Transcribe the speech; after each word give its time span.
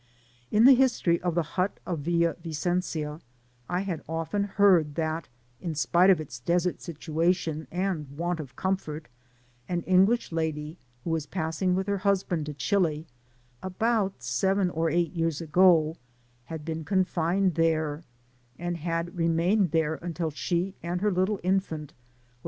In 0.49 0.63
the 0.65 0.73
history 0.73 1.21
of 1.21 1.35
the 1.35 1.43
hut 1.43 1.79
of 1.85 1.99
Villa 1.99 2.33
Vicencia 2.43 3.21
I 3.69 3.81
had 3.81 4.01
often 4.09 4.45
heard 4.45 4.95
that, 4.95 5.27
in 5.59 5.75
spite 5.75 6.09
of 6.09 6.19
its 6.19 6.39
desert 6.39 6.81
situation 6.81 7.67
and 7.69 8.09
want 8.09 8.39
of 8.39 8.55
comfort, 8.55 9.09
an 9.69 9.83
English 9.83 10.31
lady, 10.31 10.79
who 11.03 11.11
was 11.11 11.27
passing 11.27 11.75
with 11.75 11.85
her 11.85 11.99
husband 11.99 12.47
to 12.47 12.55
Chili 12.55 13.05
about 13.61 14.23
seven 14.23 14.71
or 14.71 14.89
eight 14.89 15.13
years 15.13 15.39
ago, 15.39 15.97
had 16.45 16.65
been 16.65 16.83
confined 16.83 17.53
there, 17.53 18.03
and 18.57 18.77
had 18.77 19.15
re 19.15 19.27
mained 19.27 19.65
in 19.65 19.69
the 19.69 19.81
hut 19.83 19.99
until 20.01 20.31
she 20.31 20.73
and 20.81 21.01
her 21.01 21.11
little 21.11 21.39
infant 21.43 21.43
were 21.45 21.51
Digitized 21.53 21.57
byGoogk 21.59 21.69
THE 21.69 21.93
GREAT 21.93 22.23
CORDILLERA. 22.23 22.33